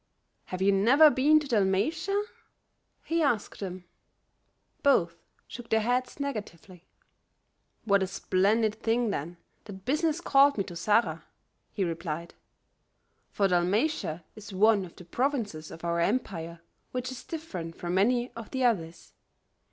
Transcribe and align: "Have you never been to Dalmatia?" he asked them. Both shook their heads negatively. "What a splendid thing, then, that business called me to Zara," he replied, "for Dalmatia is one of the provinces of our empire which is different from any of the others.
"Have 0.45 0.63
you 0.63 0.71
never 0.71 1.11
been 1.11 1.39
to 1.41 1.47
Dalmatia?" 1.47 2.23
he 3.03 3.21
asked 3.21 3.59
them. 3.59 3.85
Both 4.81 5.17
shook 5.47 5.69
their 5.69 5.81
heads 5.81 6.19
negatively. 6.19 6.87
"What 7.85 8.01
a 8.01 8.07
splendid 8.07 8.73
thing, 8.73 9.11
then, 9.11 9.37
that 9.65 9.85
business 9.85 10.19
called 10.19 10.57
me 10.57 10.63
to 10.63 10.75
Zara," 10.75 11.25
he 11.71 11.83
replied, 11.83 12.33
"for 13.29 13.47
Dalmatia 13.47 14.23
is 14.35 14.51
one 14.51 14.85
of 14.85 14.95
the 14.95 15.05
provinces 15.05 15.69
of 15.69 15.83
our 15.85 15.99
empire 15.99 16.61
which 16.89 17.11
is 17.11 17.23
different 17.23 17.75
from 17.77 17.99
any 17.99 18.31
of 18.31 18.49
the 18.49 18.63
others. 18.65 19.13